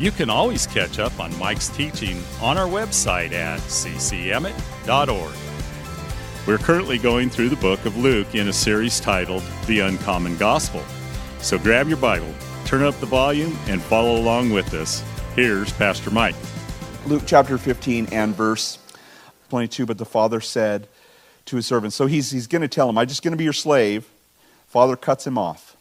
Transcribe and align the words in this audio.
you 0.00 0.10
can 0.10 0.30
always 0.30 0.66
catch 0.66 0.98
up 0.98 1.20
on 1.20 1.38
Mike's 1.38 1.68
teaching 1.68 2.22
on 2.40 2.56
our 2.56 2.66
website 2.66 3.32
at 3.32 3.60
ccemmett.org. 3.60 5.34
We're 6.46 6.56
currently 6.56 6.96
going 6.96 7.28
through 7.28 7.50
the 7.50 7.56
book 7.56 7.84
of 7.84 7.98
Luke 7.98 8.34
in 8.34 8.48
a 8.48 8.52
series 8.52 8.98
titled 8.98 9.42
The 9.66 9.80
Uncommon 9.80 10.38
Gospel. 10.38 10.82
So 11.40 11.58
grab 11.58 11.86
your 11.86 11.98
Bible, 11.98 12.32
turn 12.64 12.82
up 12.82 12.98
the 12.98 13.04
volume, 13.06 13.58
and 13.66 13.82
follow 13.82 14.16
along 14.16 14.50
with 14.50 14.72
us. 14.72 15.04
Here's 15.36 15.70
Pastor 15.74 16.10
Mike. 16.10 16.34
Luke 17.04 17.24
chapter 17.26 17.58
15 17.58 18.08
and 18.10 18.34
verse 18.34 18.78
22. 19.50 19.84
But 19.84 19.98
the 19.98 20.06
father 20.06 20.40
said 20.40 20.88
to 21.44 21.56
his 21.56 21.66
servants, 21.66 21.94
So 21.94 22.06
he's, 22.06 22.30
he's 22.30 22.46
going 22.46 22.62
to 22.62 22.68
tell 22.68 22.88
him, 22.88 22.96
I'm 22.96 23.06
just 23.06 23.22
going 23.22 23.32
to 23.32 23.38
be 23.38 23.44
your 23.44 23.52
slave. 23.52 24.08
Father 24.66 24.96
cuts 24.96 25.26
him 25.26 25.36
off. 25.36 25.76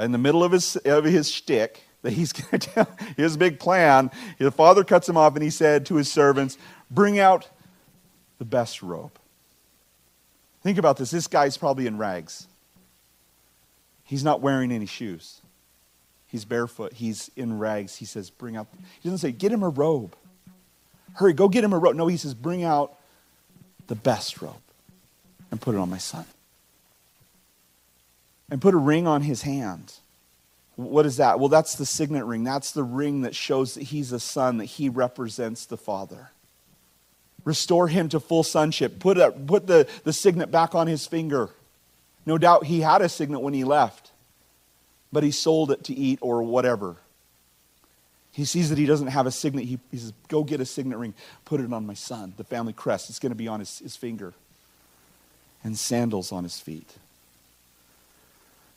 In 0.00 0.10
the 0.10 0.18
middle 0.18 0.42
of 0.42 0.50
his, 0.50 0.74
of 0.74 1.04
his 1.04 1.30
shtick, 1.30 1.84
that 2.02 2.12
he's 2.12 2.32
going 2.32 2.58
to 2.58 2.58
tell 2.58 2.88
his 3.16 3.36
big 3.36 3.58
plan. 3.58 4.10
The 4.38 4.50
father 4.50 4.84
cuts 4.84 5.08
him 5.08 5.16
off 5.16 5.34
and 5.34 5.42
he 5.42 5.50
said 5.50 5.86
to 5.86 5.96
his 5.96 6.10
servants, 6.10 6.58
Bring 6.90 7.18
out 7.18 7.48
the 8.38 8.44
best 8.44 8.82
robe. 8.82 9.12
Think 10.62 10.78
about 10.78 10.96
this. 10.96 11.10
This 11.10 11.26
guy's 11.26 11.56
probably 11.56 11.86
in 11.86 11.98
rags. 11.98 12.46
He's 14.04 14.22
not 14.22 14.40
wearing 14.40 14.70
any 14.70 14.86
shoes. 14.86 15.40
He's 16.26 16.44
barefoot. 16.44 16.92
He's 16.94 17.30
in 17.36 17.58
rags. 17.58 17.96
He 17.96 18.04
says, 18.04 18.30
Bring 18.30 18.56
out. 18.56 18.66
He 19.00 19.08
doesn't 19.08 19.18
say, 19.18 19.32
Get 19.32 19.52
him 19.52 19.62
a 19.62 19.68
robe. 19.68 20.14
Hurry, 21.14 21.32
go 21.32 21.48
get 21.48 21.64
him 21.64 21.72
a 21.72 21.78
robe. 21.78 21.96
No, 21.96 22.06
he 22.06 22.16
says, 22.16 22.34
Bring 22.34 22.62
out 22.62 22.94
the 23.86 23.94
best 23.94 24.40
robe 24.40 24.54
and 25.50 25.60
put 25.60 25.74
it 25.74 25.78
on 25.78 25.90
my 25.90 25.98
son. 25.98 26.24
And 28.50 28.60
put 28.60 28.74
a 28.74 28.78
ring 28.78 29.06
on 29.06 29.22
his 29.22 29.42
hand 29.42 29.94
what 30.84 31.06
is 31.06 31.16
that? 31.16 31.38
Well, 31.38 31.48
that's 31.48 31.74
the 31.74 31.86
signet 31.86 32.24
ring. 32.24 32.44
That's 32.44 32.72
the 32.72 32.82
ring 32.82 33.22
that 33.22 33.34
shows 33.34 33.74
that 33.74 33.84
he's 33.84 34.12
a 34.12 34.20
son, 34.20 34.58
that 34.58 34.66
he 34.66 34.88
represents 34.88 35.66
the 35.66 35.76
Father. 35.76 36.30
Restore 37.44 37.88
him 37.88 38.08
to 38.10 38.20
full 38.20 38.42
sonship. 38.42 38.98
Put, 38.98 39.18
a, 39.18 39.32
put 39.32 39.66
the, 39.66 39.88
the 40.04 40.12
signet 40.12 40.50
back 40.50 40.74
on 40.74 40.86
his 40.86 41.06
finger. 41.06 41.50
No 42.24 42.38
doubt 42.38 42.66
he 42.66 42.80
had 42.80 43.02
a 43.02 43.08
signet 43.08 43.40
when 43.40 43.54
he 43.54 43.64
left, 43.64 44.12
but 45.12 45.24
he 45.24 45.30
sold 45.30 45.70
it 45.70 45.84
to 45.84 45.94
eat 45.94 46.18
or 46.22 46.42
whatever. 46.42 46.96
He 48.30 48.44
sees 48.44 48.70
that 48.70 48.78
he 48.78 48.86
doesn't 48.86 49.08
have 49.08 49.26
a 49.26 49.30
signet. 49.30 49.64
He, 49.64 49.78
he 49.90 49.98
says, 49.98 50.12
Go 50.28 50.44
get 50.44 50.60
a 50.60 50.64
signet 50.64 50.98
ring. 50.98 51.14
Put 51.44 51.60
it 51.60 51.72
on 51.72 51.86
my 51.86 51.94
son, 51.94 52.32
the 52.36 52.44
family 52.44 52.72
crest. 52.72 53.10
It's 53.10 53.18
going 53.18 53.32
to 53.32 53.36
be 53.36 53.48
on 53.48 53.60
his, 53.60 53.80
his 53.80 53.96
finger. 53.96 54.32
And 55.64 55.76
sandals 55.76 56.32
on 56.32 56.42
his 56.44 56.58
feet. 56.58 56.90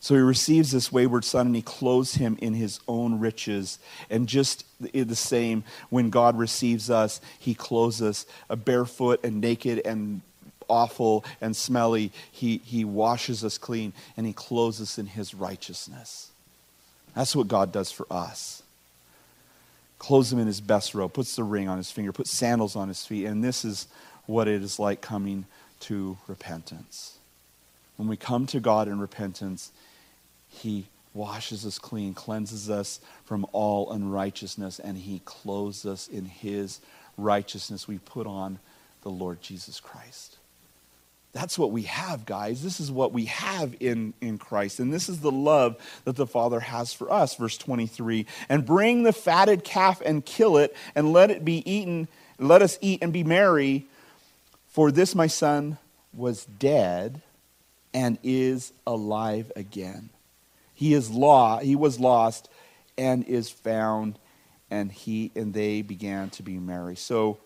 So 0.06 0.14
he 0.14 0.22
receives 0.22 0.72
this 0.72 0.92
wayward 0.92 1.25
son 1.25 1.48
and 1.48 1.56
he 1.56 1.64
clothes 1.64 2.14
him 2.14 2.38
in 2.39 2.53
his 2.53 2.80
own 2.88 3.20
riches. 3.20 3.80
And 4.08 4.28
just 4.28 4.64
the 4.80 5.16
same, 5.16 5.64
when 5.89 6.12
God 6.12 6.38
receives 6.38 6.92
us, 6.92 7.20
he 7.39 7.56
clothes 7.56 8.03
us 8.03 8.28
uh, 8.47 8.56
barefoot 8.56 9.23
and 9.23 9.42
naked 9.42 9.81
and 9.84 10.22
awful 10.67 11.25
and 11.42 11.56
smelly. 11.56 12.12
He, 12.31 12.62
he 12.63 12.85
washes 12.85 13.44
us 13.44 13.57
clean 13.57 13.94
and 14.16 14.28
he 14.28 14.34
clothes 14.34 14.79
us 14.79 15.00
in 15.00 15.07
his 15.07 15.34
righteousness. 15.34 16.29
That's 17.16 17.35
what 17.35 17.47
God 17.47 17.72
does 17.72 17.91
for 17.91 18.06
us. 18.12 18.62
Clothes 19.97 20.31
him 20.31 20.38
in 20.38 20.46
his 20.46 20.62
best 20.62 20.94
robe, 20.94 21.13
puts 21.13 21.35
the 21.35 21.44
ring 21.44 21.68
on 21.68 21.78
his 21.78 21.90
finger, 21.90 22.12
puts 22.12 22.29
sandals 22.29 22.75
on 22.75 22.90
his 22.90 23.03
feet. 23.03 23.25
And 23.25 23.44
this 23.44 23.66
is 23.66 23.88
what 24.28 24.47
it 24.47 24.62
is 24.62 24.78
like 24.78 25.02
coming 25.02 25.46
to 25.79 26.19
repentance. 26.28 27.18
When 27.97 28.08
we 28.08 28.18
come 28.18 28.46
to 28.47 28.59
God 28.59 28.88
in 28.88 29.00
repentance, 29.00 29.72
he 30.55 30.88
washes 31.16 31.66
us 31.66 31.79
clean, 31.79 32.13
cleanses 32.13 32.69
us 32.69 32.99
from 33.23 33.45
all 33.53 33.91
unrighteousness, 33.91 34.79
and 34.79 34.97
He 34.97 35.21
clothes 35.25 35.85
us 35.85 36.07
in 36.07 36.25
His 36.25 36.81
righteousness. 37.17 37.88
We 37.88 37.97
put 37.99 38.27
on 38.27 38.59
the 39.01 39.09
Lord 39.09 39.41
Jesus 39.41 39.79
Christ. 39.79 40.38
That's 41.31 41.57
what 41.59 41.71
we 41.71 41.83
have, 41.83 42.25
guys. 42.25 42.63
This 42.63 42.79
is 42.79 42.91
what 42.91 43.11
we 43.11 43.25
have 43.25 43.75
in, 43.79 44.13
in 44.21 44.38
Christ. 44.38 44.79
And 44.79 44.93
this 44.93 45.09
is 45.09 45.19
the 45.19 45.31
love 45.31 45.75
that 46.05 46.16
the 46.16 46.27
Father 46.27 46.61
has 46.61 46.93
for 46.93 47.11
us. 47.11 47.35
Verse 47.35 47.57
23 47.57 48.25
And 48.47 48.66
bring 48.66 49.03
the 49.03 49.13
fatted 49.13 49.63
calf 49.63 50.01
and 50.05 50.25
kill 50.25 50.57
it, 50.57 50.75
and 50.95 51.11
let 51.11 51.31
it 51.31 51.43
be 51.43 51.69
eaten. 51.69 52.07
Let 52.37 52.61
us 52.61 52.77
eat 52.81 52.99
and 53.01 53.11
be 53.11 53.23
merry. 53.23 53.85
For 54.67 54.91
this 54.91 55.16
my 55.16 55.27
son 55.27 55.77
was 56.13 56.45
dead 56.45 57.22
and 57.93 58.17
is 58.23 58.73
alive 58.85 59.51
again. 59.55 60.09
He 60.75 60.94
is 60.94 61.09
law, 61.09 61.59
he 61.59 61.75
was 61.75 62.00
lost 62.00 62.50
and 62.97 63.24
is 63.24 63.50
found, 63.50 64.19
and 64.69 64.91
he 64.91 65.31
and 65.36 65.53
they 65.53 65.81
began 65.81 66.30
to 66.31 66.44
be 66.44 66.59
merry. 66.59 66.96
So 66.96 67.40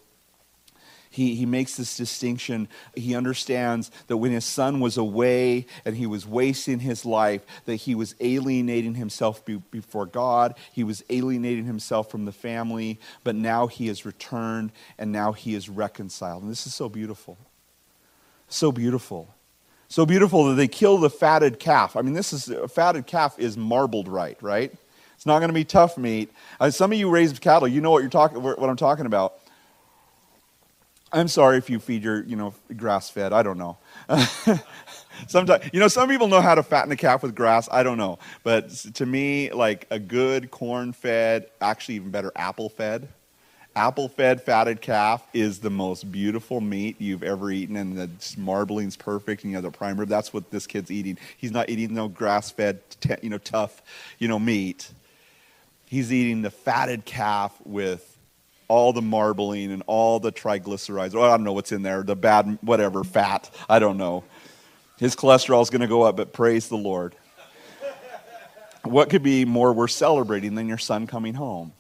he, 1.12 1.36
he 1.36 1.46
makes 1.46 1.76
this 1.76 1.98
distinction. 1.98 2.68
He 2.96 3.16
understands 3.16 3.90
that 4.08 4.18
when 4.18 4.32
his 4.32 4.46
son 4.46 4.80
was 4.80 4.98
away 4.98 5.66
and 5.86 5.96
he 5.96 6.06
was 6.06 6.28
wasting 6.28 6.80
his 6.80 7.04
life, 7.06 7.42
that 7.66 7.78
he 7.78 7.96
was 7.96 8.16
alienating 8.20 8.96
himself 8.96 9.44
be, 9.44 9.56
before 9.72 10.06
God. 10.06 10.56
He 10.72 10.84
was 10.84 11.04
alienating 11.10 11.66
himself 11.66 12.12
from 12.12 12.26
the 12.26 12.32
family, 12.32 13.00
but 13.24 13.36
now 13.36 13.68
he 13.68 13.88
has 13.88 14.06
returned 14.06 14.72
and 15.00 15.12
now 15.12 15.32
he 15.32 15.56
is 15.56 15.68
reconciled. 15.68 16.44
And 16.44 16.52
this 16.52 16.68
is 16.68 16.76
so 16.76 16.90
beautiful. 16.90 17.38
So 18.48 18.72
beautiful 18.72 19.34
so 19.90 20.06
beautiful 20.06 20.46
that 20.46 20.54
they 20.54 20.68
kill 20.68 21.00
the 21.00 21.10
fatted 21.10 21.60
calf. 21.60 21.96
I 21.96 22.02
mean, 22.02 22.14
this 22.14 22.32
is 22.32 22.48
a 22.48 22.68
fatted 22.68 23.08
calf 23.08 23.38
is 23.40 23.58
marbled 23.58 24.08
right, 24.08 24.38
right? 24.42 24.72
It's 25.16 25.26
not 25.26 25.40
going 25.40 25.50
to 25.50 25.54
be 25.54 25.66
tough 25.66 25.98
meat. 25.98 26.32
Uh, 26.60 26.70
some 26.70 26.94
of 26.94 26.98
you 26.98 27.10
raised 27.10 27.42
cattle, 27.42 27.68
you 27.68 27.82
know 27.82 27.92
what 27.92 28.02
you're 28.02 28.10
talking 28.10 28.42
what 28.42 28.70
I'm 28.70 28.78
talking 28.78 29.08
about. 29.08 29.34
I'm 31.12 31.28
sorry 31.28 31.58
if 31.58 31.72
you 31.72 31.80
feed 31.80 32.04
your, 32.04 32.24
you 32.24 32.36
know, 32.36 32.54
grass 32.78 33.10
fed. 33.10 33.34
I 33.34 33.42
don't 33.42 33.58
know. 33.58 33.78
Sometimes, 35.28 35.68
you 35.74 35.80
know, 35.80 35.88
some 35.88 36.08
people 36.08 36.28
know 36.28 36.40
how 36.40 36.54
to 36.54 36.62
fatten 36.62 36.92
a 36.92 36.96
calf 36.96 37.24
with 37.24 37.34
grass. 37.34 37.68
I 37.72 37.82
don't 37.82 37.98
know, 37.98 38.20
but 38.44 38.70
to 38.70 39.06
me, 39.08 39.52
like 39.52 39.88
a 39.90 39.98
good 39.98 40.52
corn 40.52 40.94
fed, 40.94 41.48
actually 41.60 41.96
even 41.96 42.12
better 42.12 42.32
apple 42.36 42.70
fed 42.70 43.10
apple 43.76 44.10
fed 44.10 44.42
fatted 44.42 44.82
calf 44.82 45.26
is 45.34 45.60
the 45.60 45.70
most 45.70 46.12
beautiful 46.12 46.60
meat 46.60 47.00
you've 47.00 47.24
ever 47.24 47.52
eaten, 47.52 47.76
and 47.76 47.98
the 47.98 48.08
marbling's 48.38 48.98
perfect, 48.98 49.44
and 49.44 49.52
you 49.52 49.58
have 49.58 49.64
the 49.64 49.72
prime 49.72 50.00
rib. 50.00 50.10
That's 50.10 50.34
what 50.34 50.52
this 50.52 50.68
kid's 50.68 50.92
eating. 50.92 51.18
He's 51.38 51.52
not 51.52 51.70
eating 51.70 51.94
no 51.94 52.08
grass 52.08 52.52
fed, 52.52 52.82
you 53.22 53.30
know, 53.30 53.38
tough, 53.38 53.82
you 54.18 54.28
know, 54.28 54.40
meat. 54.40 54.92
He's 55.86 56.12
eating 56.12 56.42
the 56.42 56.52
fatted 56.52 57.06
calf 57.06 57.56
with 57.64 58.18
all 58.68 58.94
the 58.94 59.02
marbling 59.02 59.72
and 59.72 59.84
all 59.88 60.20
the 60.20 60.32
triglycerides. 60.32 61.14
Well, 61.14 61.24
I 61.24 61.36
don't 61.36 61.44
know 61.44 61.54
what's 61.54 61.72
in 61.72 61.82
there, 61.82 62.04
the 62.04 62.16
bad, 62.16 62.60
whatever, 62.62 63.04
fat. 63.04 63.50
I 63.68 63.80
don't 63.80 63.98
know. 63.98 64.24
His 65.00 65.16
cholesterol 65.16 65.62
is 65.62 65.70
going 65.70 65.82
to 65.82 65.88
go 65.88 66.04
up, 66.04 66.18
but 66.18 66.34
praise 66.34 66.68
the 66.70 66.78
Lord. 66.78 67.16
What 68.84 69.10
could 69.10 69.24
be 69.24 69.46
more 69.46 69.74
worth 69.74 69.92
celebrating 69.92 70.56
than 70.56 70.68
your 70.68 70.78
son 70.78 71.08
coming 71.08 71.34
home? 71.34 71.74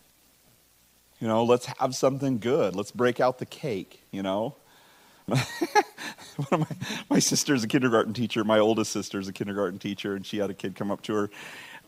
You 1.20 1.28
know, 1.28 1.44
let's 1.44 1.66
have 1.66 1.96
something 1.96 2.40
good. 2.40 2.76
Let's 2.76 2.92
break 2.92 3.20
out 3.20 3.40
the 3.40 3.46
cake, 3.46 4.04
you 4.12 4.24
know. 4.24 4.56
One 5.28 6.48
of 6.52 6.60
my, 6.60 6.76
my 7.10 7.20
sister's 7.20 7.64
a 7.64 7.68
kindergarten 7.68 8.14
teacher. 8.14 8.44
My 8.44 8.60
oldest 8.60 8.92
sister's 8.92 9.28
a 9.28 9.34
kindergarten 9.34 9.80
teacher, 9.80 10.16
and 10.16 10.26
she 10.26 10.38
had 10.38 10.50
a 10.50 10.54
kid 10.54 10.76
come 10.76 10.90
up 10.90 11.02
to 11.04 11.14
her, 11.14 11.30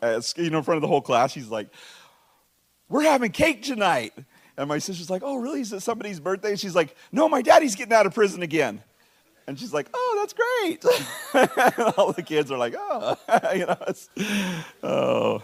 uh, 0.02 0.22
you 0.36 0.50
know, 0.50 0.60
in 0.60 0.64
front 0.64 0.78
of 0.78 0.82
the 0.82 0.88
whole 0.88 1.02
class. 1.02 1.32
She's 1.32 1.48
like, 1.48 1.70
We're 2.90 3.04
having 3.04 3.32
cake 3.32 3.64
tonight. 3.64 4.14
And 4.58 4.68
my 4.68 4.80
sister's 4.80 5.10
like, 5.10 5.24
Oh, 5.24 5.38
really? 5.38 5.62
Is 5.62 5.72
it 5.72 5.80
somebody's 5.80 6.20
birthday? 6.20 6.50
And 6.50 6.60
she's 6.60 6.76
like, 6.76 6.96
No, 7.12 7.30
my 7.30 7.42
daddy's 7.42 7.76
getting 7.76 7.94
out 7.94 8.06
of 8.06 8.14
prison 8.14 8.44
again. 8.44 8.84
And 9.48 9.58
she's 9.58 9.74
like, 9.74 9.88
Oh, 9.94 10.18
that's 10.20 10.34
great. 10.34 11.96
all 11.98 12.12
the 12.12 12.22
kids 12.22 12.52
are 12.52 12.58
like, 12.58 12.76
Oh, 12.78 13.16
you 13.56 13.66
know, 13.66 13.78
oh 14.84 15.44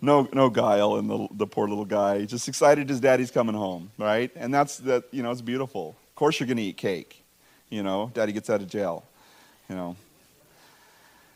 no, 0.00 0.28
no 0.32 0.48
guile 0.50 0.96
in 0.96 1.08
the, 1.08 1.28
the 1.32 1.46
poor 1.46 1.68
little 1.68 1.84
guy. 1.84 2.24
just 2.24 2.48
excited 2.48 2.88
his 2.88 3.00
daddy's 3.00 3.30
coming 3.30 3.54
home, 3.54 3.90
right? 3.98 4.30
And 4.36 4.52
that's 4.52 4.78
that. 4.78 5.04
You 5.10 5.22
know, 5.22 5.30
it's 5.30 5.40
beautiful. 5.40 5.96
Of 6.08 6.14
course, 6.14 6.38
you're 6.38 6.46
going 6.46 6.58
to 6.58 6.62
eat 6.62 6.76
cake. 6.76 7.24
You 7.70 7.82
know, 7.82 8.10
daddy 8.14 8.32
gets 8.32 8.48
out 8.48 8.60
of 8.60 8.68
jail. 8.68 9.04
You 9.68 9.76
know, 9.76 9.96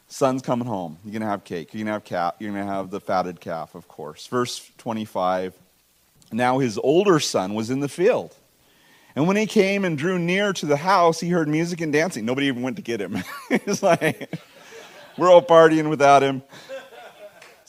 son's 0.09 0.43
coming 0.43 0.67
home. 0.67 0.99
You're 1.05 1.13
going 1.13 1.23
to 1.23 1.29
have 1.29 1.45
cake. 1.45 1.73
You're 1.73 1.81
going 1.81 1.87
to 1.87 1.93
have 1.93 2.05
calf. 2.05 2.35
You're 2.39 2.53
going 2.53 2.67
to 2.67 2.73
have 2.73 2.91
the 2.91 3.01
fatted 3.01 3.41
calf, 3.41 3.75
of 3.75 3.89
course. 3.89 4.27
Verse 4.27 4.71
25. 4.79 5.55
Now 6.33 6.59
his 6.59 6.79
older 6.79 7.21
son 7.21 7.55
was 7.55 7.71
in 7.71 7.81
the 7.81 7.89
field, 7.89 8.35
And 9.15 9.27
when 9.27 9.37
he 9.37 9.45
came 9.47 9.85
and 9.85 9.99
drew 9.99 10.19
near 10.19 10.55
to 10.55 10.67
the 10.67 10.79
house, 10.79 11.21
he 11.21 11.29
heard 11.29 11.47
music 11.49 11.83
and 11.83 11.93
dancing. 11.93 12.25
Nobody 12.25 12.47
even 12.47 12.63
went 12.63 12.77
to 12.77 12.83
get 12.83 13.01
him. 13.01 13.23
He's 13.67 13.83
like, 13.83 14.35
we're 15.19 15.31
all 15.31 15.43
partying 15.43 15.91
without 15.91 16.23
him. 16.23 16.43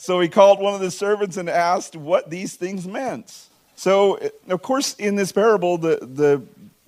So 0.04 0.20
he 0.20 0.28
called 0.28 0.60
one 0.60 0.74
of 0.74 0.80
the 0.80 0.90
servants 0.90 1.38
and 1.38 1.48
asked 1.48 1.96
what 1.96 2.28
these 2.28 2.56
things 2.56 2.86
meant. 2.86 3.48
So, 3.74 4.20
of 4.50 4.60
course, 4.60 4.92
in 4.96 5.16
this 5.16 5.32
parable, 5.32 5.78
the, 5.78 5.96
the, 6.02 6.42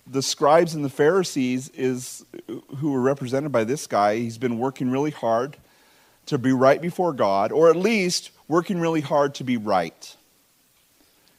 the 0.06 0.20
scribes 0.20 0.74
and 0.74 0.84
the 0.84 0.90
Pharisees 0.90 1.70
is 1.70 2.26
who 2.76 2.94
are 2.94 3.00
represented 3.00 3.52
by 3.52 3.64
this 3.64 3.86
guy. 3.86 4.16
He's 4.16 4.36
been 4.36 4.58
working 4.58 4.90
really 4.90 5.12
hard 5.12 5.56
to 6.26 6.36
be 6.36 6.52
right 6.52 6.78
before 6.78 7.14
God, 7.14 7.52
or 7.52 7.70
at 7.70 7.76
least 7.76 8.32
working 8.48 8.80
really 8.80 9.00
hard 9.00 9.34
to 9.36 9.44
be 9.44 9.56
right. 9.56 10.14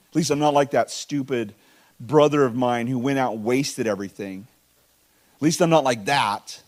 At 0.10 0.16
least 0.16 0.32
I'm 0.32 0.40
not 0.40 0.56
like 0.56 0.72
that 0.72 0.90
stupid 0.90 1.54
brother 2.00 2.44
of 2.44 2.56
mine 2.56 2.88
who 2.88 2.98
went 2.98 3.20
out 3.20 3.34
and 3.34 3.44
wasted 3.44 3.86
everything. 3.86 4.48
At 5.36 5.44
least 5.44 5.62
I'm 5.62 5.70
not 5.70 5.84
like 5.84 6.06
that. 6.06 6.60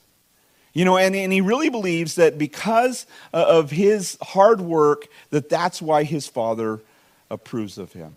You 0.79 0.85
know, 0.85 0.95
and, 0.95 1.13
and 1.13 1.33
he 1.33 1.41
really 1.41 1.67
believes 1.67 2.15
that 2.15 2.37
because 2.37 3.05
uh, 3.33 3.43
of 3.49 3.69
his 3.69 4.17
hard 4.21 4.61
work, 4.61 5.09
that 5.29 5.49
that's 5.49 5.81
why 5.81 6.05
his 6.05 6.25
father 6.25 6.79
approves 7.29 7.77
of 7.77 7.91
him. 7.91 8.15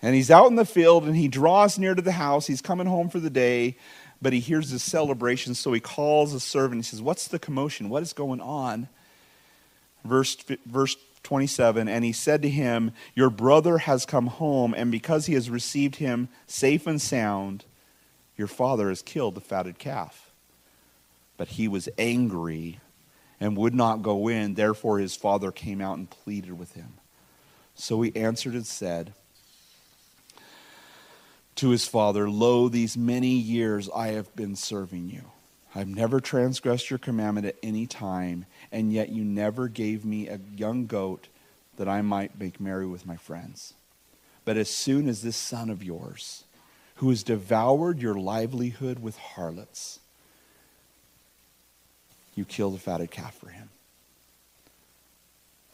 And 0.00 0.14
he's 0.14 0.30
out 0.30 0.46
in 0.46 0.54
the 0.54 0.64
field 0.64 1.06
and 1.06 1.16
he 1.16 1.26
draws 1.26 1.76
near 1.76 1.92
to 1.92 2.00
the 2.00 2.12
house. 2.12 2.46
He's 2.46 2.62
coming 2.62 2.86
home 2.86 3.08
for 3.08 3.18
the 3.18 3.30
day, 3.30 3.76
but 4.22 4.32
he 4.32 4.38
hears 4.38 4.70
this 4.70 4.84
celebration. 4.84 5.56
So 5.56 5.72
he 5.72 5.80
calls 5.80 6.32
a 6.34 6.38
servant. 6.38 6.84
He 6.84 6.88
says, 6.88 7.02
What's 7.02 7.26
the 7.26 7.40
commotion? 7.40 7.88
What 7.88 8.04
is 8.04 8.12
going 8.12 8.40
on? 8.40 8.86
Verse, 10.04 10.36
verse 10.66 10.94
27 11.24 11.88
And 11.88 12.04
he 12.04 12.12
said 12.12 12.42
to 12.42 12.48
him, 12.48 12.92
Your 13.16 13.28
brother 13.28 13.78
has 13.78 14.06
come 14.06 14.28
home, 14.28 14.72
and 14.72 14.92
because 14.92 15.26
he 15.26 15.34
has 15.34 15.50
received 15.50 15.96
him 15.96 16.28
safe 16.46 16.86
and 16.86 17.02
sound, 17.02 17.64
your 18.36 18.46
father 18.46 18.88
has 18.88 19.02
killed 19.02 19.34
the 19.34 19.40
fatted 19.40 19.80
calf. 19.80 20.30
But 21.36 21.48
he 21.48 21.68
was 21.68 21.88
angry 21.98 22.80
and 23.40 23.56
would 23.56 23.74
not 23.74 24.02
go 24.02 24.28
in. 24.28 24.54
Therefore, 24.54 24.98
his 24.98 25.16
father 25.16 25.50
came 25.50 25.80
out 25.80 25.98
and 25.98 26.08
pleaded 26.08 26.58
with 26.58 26.74
him. 26.74 26.94
So 27.74 28.00
he 28.02 28.14
answered 28.14 28.54
and 28.54 28.66
said 28.66 29.14
to 31.56 31.70
his 31.70 31.86
father, 31.86 32.28
Lo, 32.30 32.68
these 32.68 32.96
many 32.96 33.30
years 33.30 33.88
I 33.94 34.08
have 34.08 34.34
been 34.36 34.56
serving 34.56 35.10
you. 35.10 35.22
I've 35.74 35.88
never 35.88 36.20
transgressed 36.20 36.88
your 36.88 37.00
commandment 37.00 37.46
at 37.46 37.56
any 37.62 37.86
time, 37.86 38.46
and 38.70 38.92
yet 38.92 39.08
you 39.08 39.24
never 39.24 39.66
gave 39.66 40.04
me 40.04 40.28
a 40.28 40.38
young 40.56 40.86
goat 40.86 41.28
that 41.76 41.88
I 41.88 42.00
might 42.00 42.38
make 42.38 42.60
merry 42.60 42.86
with 42.86 43.06
my 43.06 43.16
friends. 43.16 43.74
But 44.44 44.56
as 44.56 44.70
soon 44.70 45.08
as 45.08 45.22
this 45.22 45.36
son 45.36 45.70
of 45.70 45.82
yours, 45.82 46.44
who 46.96 47.10
has 47.10 47.24
devoured 47.24 48.00
your 48.00 48.14
livelihood 48.14 49.00
with 49.00 49.18
harlots, 49.18 49.98
you 52.34 52.44
kill 52.44 52.70
the 52.70 52.78
fatted 52.78 53.10
calf 53.10 53.34
for 53.34 53.48
him. 53.48 53.68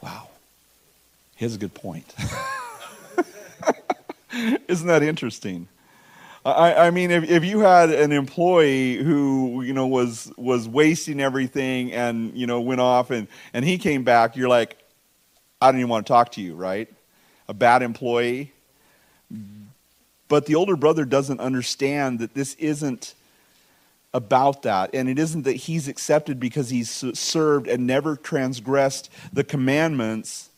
Wow. 0.03 0.29
Here's 1.37 1.55
a 1.55 1.59
good 1.59 1.75
point. 1.75 2.15
Isn't 4.69 4.87
that 4.87 5.03
interesting? 5.03 5.69
I, 6.45 6.87
I 6.87 6.91
mean, 6.91 7.11
if, 7.11 7.29
if 7.29 7.45
you 7.45 7.61
had 7.61 7.91
an 7.91 8.13
employee 8.13 8.97
who, 8.97 9.63
you 9.63 9.75
know, 9.75 9.87
was, 9.87 10.33
was 10.37 10.67
wasting 10.67 11.21
everything 11.21 11.93
and, 11.93 12.35
you 12.35 12.47
know, 12.47 12.61
went 12.61 12.81
off 12.81 13.11
and, 13.11 13.29
and 13.53 13.65
he 13.65 13.77
came 13.77 14.05
back, 14.05 14.37
you're 14.37 14.49
like, 14.49 14.79
I 15.61 15.71
don't 15.71 15.81
even 15.81 15.91
want 15.91 16.07
to 16.07 16.11
talk 16.11 16.33
to 16.33 16.41
you, 16.41 16.55
right? 16.55 16.89
A 17.49 17.55
bad 17.55 17.83
employee. 17.83 18.53
But 20.29 20.47
the 20.47 20.55
older 20.55 20.77
brother 20.77 21.05
doesn't 21.05 21.41
understand 21.41 22.21
that 22.21 22.33
this 22.35 22.55
isn't 22.55 23.15
about 24.13 24.63
that. 24.63 24.91
And 24.95 25.09
it 25.09 25.19
isn't 25.19 25.43
that 25.43 25.55
he's 25.55 25.89
accepted 25.89 26.41
because 26.41 26.71
he's 26.71 26.91
served 26.91 27.69
and 27.69 27.87
never 27.87 28.17
transgressed 28.17 29.11
the 29.33 29.45
commandments. 29.45 30.51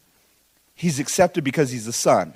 He's 0.74 0.98
accepted 0.98 1.44
because 1.44 1.70
he's 1.70 1.86
a 1.86 1.92
son. 1.92 2.34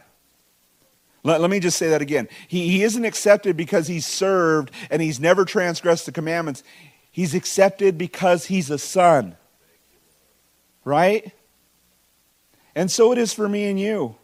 Let, 1.25 1.41
let 1.41 1.51
me 1.51 1.59
just 1.59 1.79
say 1.79 1.89
that 1.89 2.03
again. 2.03 2.29
He, 2.47 2.69
he 2.69 2.83
isn't 2.85 3.05
accepted 3.05 3.57
because 3.57 3.89
he's 3.89 4.07
served 4.07 4.71
and 4.91 5.03
he's 5.03 5.19
never 5.19 5.45
transgressed 5.45 6.07
the 6.07 6.13
commandments. 6.13 6.63
He's 7.11 7.35
accepted 7.35 7.99
because 7.99 8.47
he's 8.47 8.71
a 8.71 8.79
son. 8.79 9.37
Right? 10.85 11.33
And 12.77 12.91
so 12.91 13.11
it 13.11 13.19
is 13.19 13.33
for 13.33 13.49
me 13.49 13.69
and 13.69 13.81
you. 13.81 14.17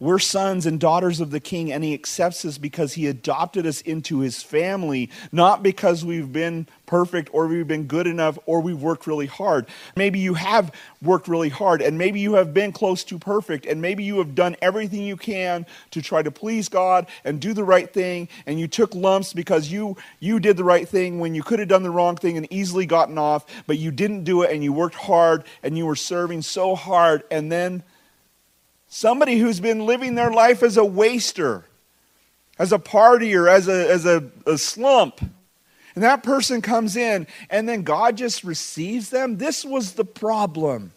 We're 0.00 0.20
sons 0.20 0.64
and 0.64 0.78
daughters 0.78 1.18
of 1.18 1.32
the 1.32 1.40
king, 1.40 1.72
and 1.72 1.82
he 1.82 1.92
accepts 1.92 2.44
us 2.44 2.56
because 2.56 2.92
he 2.92 3.08
adopted 3.08 3.66
us 3.66 3.80
into 3.80 4.20
his 4.20 4.44
family, 4.44 5.10
not 5.32 5.60
because 5.60 6.04
we've 6.04 6.32
been 6.32 6.68
perfect 6.86 7.30
or 7.32 7.48
we've 7.48 7.66
been 7.66 7.88
good 7.88 8.06
enough 8.06 8.38
or 8.46 8.60
we've 8.60 8.80
worked 8.80 9.08
really 9.08 9.26
hard. 9.26 9.66
Maybe 9.96 10.20
you 10.20 10.34
have 10.34 10.72
worked 11.02 11.26
really 11.26 11.48
hard, 11.48 11.82
and 11.82 11.98
maybe 11.98 12.20
you 12.20 12.34
have 12.34 12.54
been 12.54 12.70
close 12.70 13.02
to 13.04 13.18
perfect, 13.18 13.66
and 13.66 13.82
maybe 13.82 14.04
you 14.04 14.18
have 14.18 14.36
done 14.36 14.54
everything 14.62 15.02
you 15.02 15.16
can 15.16 15.66
to 15.90 16.00
try 16.00 16.22
to 16.22 16.30
please 16.30 16.68
God 16.68 17.08
and 17.24 17.40
do 17.40 17.52
the 17.52 17.64
right 17.64 17.92
thing, 17.92 18.28
and 18.46 18.60
you 18.60 18.68
took 18.68 18.94
lumps 18.94 19.32
because 19.32 19.72
you, 19.72 19.96
you 20.20 20.38
did 20.38 20.56
the 20.56 20.62
right 20.62 20.88
thing 20.88 21.18
when 21.18 21.34
you 21.34 21.42
could 21.42 21.58
have 21.58 21.68
done 21.68 21.82
the 21.82 21.90
wrong 21.90 22.14
thing 22.14 22.36
and 22.36 22.46
easily 22.52 22.86
gotten 22.86 23.18
off, 23.18 23.44
but 23.66 23.78
you 23.78 23.90
didn't 23.90 24.22
do 24.22 24.42
it, 24.42 24.52
and 24.52 24.62
you 24.62 24.72
worked 24.72 24.94
hard, 24.94 25.42
and 25.64 25.76
you 25.76 25.86
were 25.86 25.96
serving 25.96 26.42
so 26.42 26.76
hard, 26.76 27.24
and 27.32 27.50
then 27.50 27.82
Somebody 28.88 29.38
who's 29.38 29.60
been 29.60 29.86
living 29.86 30.14
their 30.14 30.30
life 30.30 30.62
as 30.62 30.76
a 30.76 30.84
waster, 30.84 31.64
as 32.58 32.72
a 32.72 32.78
partier, 32.78 33.50
as 33.50 33.68
a, 33.68 33.90
as 33.90 34.06
a, 34.06 34.30
a 34.46 34.56
slump. 34.58 35.20
And 35.94 36.04
that 36.04 36.22
person 36.22 36.62
comes 36.62 36.96
in, 36.96 37.26
and 37.50 37.68
then 37.68 37.82
God 37.82 38.16
just 38.16 38.44
receives 38.44 39.10
them. 39.10 39.38
This 39.38 39.64
was 39.64 39.92
the 39.92 40.04
problem. 40.04 40.92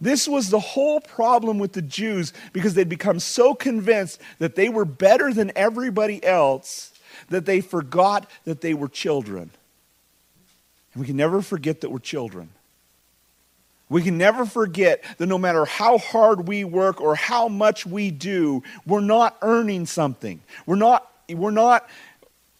This 0.00 0.28
was 0.28 0.50
the 0.50 0.60
whole 0.60 1.00
problem 1.00 1.58
with 1.58 1.72
the 1.72 1.82
Jews 1.82 2.32
because 2.52 2.74
they'd 2.74 2.88
become 2.88 3.18
so 3.18 3.54
convinced 3.54 4.20
that 4.38 4.54
they 4.54 4.68
were 4.68 4.84
better 4.84 5.32
than 5.32 5.52
everybody 5.56 6.22
else 6.22 6.92
that 7.28 7.46
they 7.46 7.60
forgot 7.60 8.30
that 8.44 8.60
they 8.60 8.74
were 8.74 8.88
children. 8.88 9.50
And 10.92 11.00
we 11.00 11.06
can 11.06 11.16
never 11.16 11.42
forget 11.42 11.80
that 11.80 11.90
we're 11.90 11.98
children. 11.98 12.50
We 13.88 14.02
can 14.02 14.18
never 14.18 14.44
forget 14.44 15.04
that 15.18 15.26
no 15.26 15.38
matter 15.38 15.64
how 15.64 15.98
hard 15.98 16.48
we 16.48 16.64
work 16.64 17.00
or 17.00 17.14
how 17.14 17.48
much 17.48 17.86
we 17.86 18.10
do, 18.10 18.62
we're 18.84 19.00
not 19.00 19.36
earning 19.42 19.86
something. 19.86 20.40
We're 20.66 20.76
not, 20.76 21.10
we're 21.28 21.52
not 21.52 21.88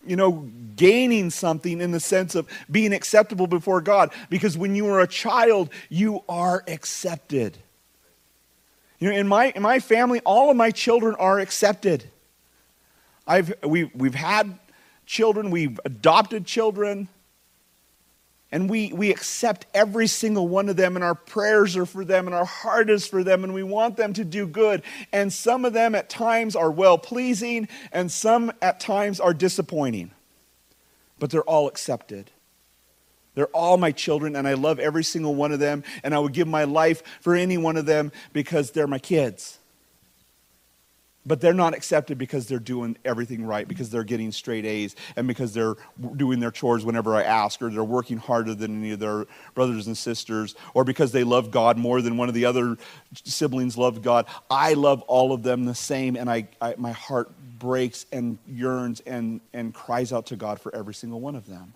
you 0.07 0.15
know, 0.15 0.49
gaining 0.77 1.31
something 1.31 1.81
in 1.81 1.91
the 1.91 2.01
sense 2.01 2.35
of 2.35 2.49
being 2.71 2.93
acceptable 2.93 3.47
before 3.47 3.81
God. 3.81 4.13
Because 4.31 4.57
when 4.57 4.77
you 4.77 4.87
are 4.89 5.01
a 5.01 5.07
child, 5.07 5.71
you 5.89 6.23
are 6.29 6.63
accepted. 6.69 7.59
You 8.99 9.11
know, 9.11 9.17
in 9.17 9.29
my, 9.29 9.53
in 9.55 9.63
my 9.63 9.81
family, 9.81 10.21
all 10.21 10.51
of 10.51 10.57
my 10.57 10.71
children 10.71 11.17
are 11.17 11.39
accepted. 11.39 12.05
I've, 13.27 13.53
we, 13.65 13.85
we've 13.95 14.15
had 14.15 14.59
children, 15.05 15.51
we've 15.51 15.81
adopted 15.85 16.47
children. 16.47 17.09
And 18.53 18.71
we, 18.71 18.93
we 18.93 19.11
accept 19.11 19.67
every 19.75 20.07
single 20.07 20.47
one 20.47 20.69
of 20.69 20.77
them, 20.77 20.95
and 20.95 21.05
our 21.05 21.17
prayers 21.17 21.77
are 21.77 21.87
for 21.87 22.05
them, 22.05 22.27
and 22.27 22.35
our 22.35 22.45
heart 22.45 22.89
is 22.91 23.07
for 23.07 23.25
them, 23.25 23.43
and 23.43 23.53
we 23.53 23.65
want 23.65 23.97
them 23.97 24.13
to 24.13 24.25
do 24.25 24.47
good. 24.47 24.83
And 25.13 25.33
some 25.33 25.65
of 25.65 25.73
them 25.73 25.95
at 25.95 26.09
times 26.09 26.55
are 26.55 26.71
well 26.71 26.97
pleasing, 26.97 27.69
and 27.93 28.11
some 28.11 28.53
at 28.63 28.79
times 28.79 29.19
are 29.19 29.35
disappointing. 29.35 30.13
But 31.19 31.31
they're 31.31 31.43
all 31.43 31.67
accepted. 31.67 32.31
They're 33.35 33.47
all 33.49 33.79
my 33.79 33.91
children, 33.91 34.37
and 34.37 34.47
I 34.47 34.55
love 34.55 34.79
every 34.79 35.05
single 35.05 35.35
one 35.35 35.51
of 35.51 35.59
them, 35.59 35.83
and 36.05 36.15
I 36.15 36.19
would 36.21 36.33
give 36.33 36.49
my 36.49 36.65
life 36.65 37.03
for 37.21 37.35
any 37.35 37.59
one 37.59 37.77
of 37.77 37.85
them 37.85 38.13
because 38.33 38.71
they're 38.71 38.87
my 38.87 38.99
kids 38.99 39.59
but 41.27 41.41
they're 41.41 41.53
not 41.53 41.75
accepted 41.75 42.17
because 42.17 42.47
they're 42.47 42.59
doing 42.59 42.97
everything 43.05 43.45
right, 43.45 43.67
because 43.67 43.91
they're 43.91 44.05
getting 44.05 44.33
straight 44.33 44.65
A's, 44.65 44.95
and 45.17 45.27
because 45.27 45.53
they're 45.53 45.75
doing 46.17 46.41
their 46.41 46.51
chores 46.51 46.85
whenever 46.85 47.15
I 47.15 47.23
ask, 47.25 47.61
or 47.61 47.71
they're 47.71 47.85
working 47.85 48.17
harder 48.17 48.55
than 48.55 48.81
any 48.81 48.93
of 48.93 49.01
their 49.01 49.27
brothers 49.55 49.87
and 49.87 49.99
sisters, 49.99 50.55
or 50.75 50.85
because 50.85 51.13
they 51.13 51.25
love 51.25 51.51
God 51.51 51.77
more 51.77 52.01
than 52.01 52.17
one 52.17 52.29
of 52.29 52.35
the 52.35 52.45
other 52.45 52.77
siblings 53.25 53.77
loved 53.77 54.03
God. 54.03 54.27
I 54.51 54.75
love 54.75 55.03
all 55.03 55.33
of 55.33 55.43
them 55.43 55.65
the 55.65 55.75
same, 55.75 56.17
and 56.17 56.31
I, 56.31 56.49
I 56.61 56.75
my 56.79 56.93
heart 56.93 57.31
breaks 57.59 58.07
and 58.13 58.39
yearns 58.47 59.01
and, 59.01 59.41
and 59.53 59.75
cries 59.75 60.13
out 60.13 60.27
to 60.27 60.37
God 60.37 60.61
for 60.61 60.75
every 60.75 60.95
single 60.95 61.21
one 61.21 61.35
of 61.35 61.47
them. 61.47 61.75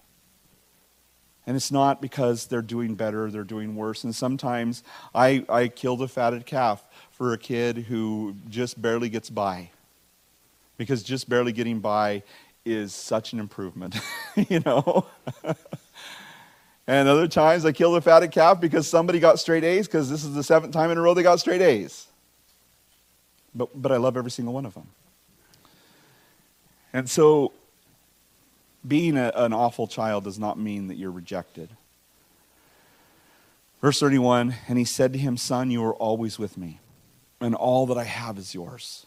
And 1.47 1.57
it's 1.57 1.73
not 1.73 2.01
because 2.01 2.47
they're 2.47 2.63
doing 2.63 2.95
better, 2.95 3.31
they're 3.31 3.45
doing 3.45 3.75
worse. 3.75 4.05
And 4.05 4.15
sometimes 4.15 4.83
I, 5.15 5.45
I 5.49 5.69
killed 5.69 6.03
a 6.03 6.09
fatted 6.09 6.47
calf 6.47 6.85
for 7.11 7.33
a 7.33 7.39
kid 7.39 7.79
who 7.79 8.35
just 8.49 8.81
barely 8.81 9.09
gets 9.09 9.31
by. 9.31 9.71
Because 10.77 11.03
just 11.03 11.29
barely 11.29 11.53
getting 11.53 11.81
by 11.81 12.23
is 12.65 12.95
such 12.95 13.33
an 13.33 13.41
improvement, 13.41 13.97
you 14.49 14.61
know? 14.61 15.07
and 16.87 17.09
other 17.09 17.27
times 17.27 17.65
I 17.65 17.73
killed 17.73 17.97
a 17.97 18.01
fatted 18.01 18.31
calf 18.31 18.61
because 18.61 18.89
somebody 18.89 19.19
got 19.19 19.39
straight 19.39 19.65
A's 19.65 19.87
because 19.87 20.11
this 20.11 20.25
is 20.25 20.35
the 20.35 20.45
seventh 20.45 20.73
time 20.73 20.91
in 20.91 20.99
a 20.99 21.01
row 21.01 21.15
they 21.15 21.23
got 21.23 21.41
straight 21.41 21.63
A's. 21.63 22.07
But, 23.55 23.71
but 23.75 23.93
I 23.93 23.97
love 23.97 24.17
every 24.17 24.31
single 24.31 24.55
one 24.55 24.67
of 24.67 24.75
them. 24.75 24.87
And 26.93 27.09
so, 27.09 27.53
being 28.87 29.17
a, 29.17 29.33
an 29.35 29.53
awful 29.53 29.87
child 29.87 30.25
does 30.25 30.39
not 30.39 30.59
mean 30.59 30.89
that 30.89 30.97
you're 30.97 31.11
rejected. 31.11 31.71
Verse 33.81 34.01
31 34.01 34.55
And 34.69 34.79
he 34.79 34.85
said 34.85 35.13
to 35.13 35.19
him, 35.19 35.37
Son, 35.37 35.71
you 35.71 35.85
are 35.85 35.95
always 35.95 36.39
with 36.39 36.57
me, 36.57 36.81
and 37.41 37.55
all 37.55 37.87
that 37.87 37.99
I 37.99 38.05
have 38.05 38.39
is 38.39 38.55
yours. 38.55 39.07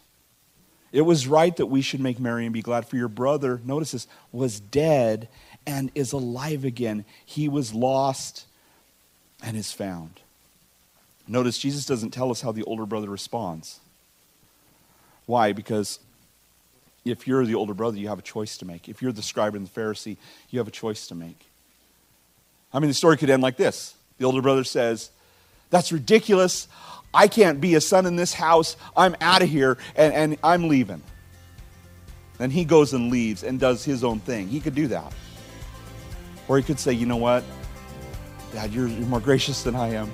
It 0.92 1.02
was 1.02 1.26
right 1.26 1.54
that 1.56 1.66
we 1.66 1.82
should 1.82 2.00
make 2.00 2.20
merry 2.20 2.44
and 2.44 2.52
be 2.52 2.62
glad, 2.62 2.86
for 2.86 2.96
your 2.96 3.08
brother, 3.08 3.60
notice 3.64 3.90
this, 3.90 4.06
was 4.30 4.60
dead 4.60 5.28
and 5.66 5.90
is 5.96 6.12
alive 6.12 6.64
again. 6.64 7.04
He 7.24 7.48
was 7.48 7.74
lost 7.74 8.46
and 9.42 9.56
is 9.56 9.72
found. 9.72 10.20
Notice 11.26 11.58
Jesus 11.58 11.84
doesn't 11.84 12.10
tell 12.10 12.30
us 12.30 12.42
how 12.42 12.52
the 12.52 12.62
older 12.62 12.86
brother 12.86 13.08
responds. 13.08 13.80
Why? 15.26 15.52
Because 15.52 15.98
if 17.04 17.26
you're 17.26 17.44
the 17.44 17.54
older 17.54 17.74
brother, 17.74 17.98
you 17.98 18.08
have 18.08 18.18
a 18.18 18.22
choice 18.22 18.56
to 18.58 18.64
make. 18.64 18.88
If 18.88 19.02
you're 19.02 19.12
the 19.12 19.22
scribe 19.22 19.54
and 19.54 19.66
the 19.66 19.80
Pharisee, 19.80 20.16
you 20.50 20.58
have 20.58 20.68
a 20.68 20.72
choice 20.72 21.06
to 21.08 21.14
make. 21.14 21.46
I 22.72 22.78
mean, 22.78 22.88
the 22.88 22.94
story 22.94 23.16
could 23.16 23.30
end 23.30 23.42
like 23.42 23.56
this 23.56 23.94
The 24.18 24.24
older 24.24 24.42
brother 24.42 24.64
says, 24.64 25.10
That's 25.70 25.92
ridiculous. 25.92 26.68
I 27.12 27.28
can't 27.28 27.60
be 27.60 27.76
a 27.76 27.80
son 27.80 28.06
in 28.06 28.16
this 28.16 28.34
house. 28.34 28.76
I'm 28.96 29.14
out 29.20 29.40
of 29.40 29.48
here 29.48 29.78
and, 29.94 30.12
and 30.12 30.38
I'm 30.42 30.68
leaving. 30.68 31.02
Then 32.38 32.50
he 32.50 32.64
goes 32.64 32.92
and 32.92 33.10
leaves 33.10 33.44
and 33.44 33.60
does 33.60 33.84
his 33.84 34.02
own 34.02 34.18
thing. 34.18 34.48
He 34.48 34.58
could 34.58 34.74
do 34.74 34.88
that. 34.88 35.12
Or 36.48 36.56
he 36.56 36.64
could 36.64 36.80
say, 36.80 36.92
You 36.92 37.06
know 37.06 37.16
what? 37.16 37.44
Dad, 38.52 38.72
you're, 38.72 38.88
you're 38.88 39.06
more 39.06 39.20
gracious 39.20 39.62
than 39.62 39.76
I 39.76 39.88
am. 39.90 40.10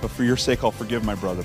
But 0.00 0.10
for 0.10 0.24
your 0.24 0.36
sake, 0.36 0.64
I'll 0.64 0.70
forgive 0.70 1.04
my 1.04 1.14
brother. 1.14 1.44